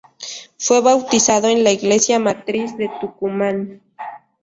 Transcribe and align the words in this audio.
Fue 0.57 0.81
bautizado 0.81 1.47
en 1.47 1.63
la 1.63 1.69
Iglesia 1.71 2.17
Matriz 2.17 2.75
de 2.75 2.89
Tucumán. 2.99 3.83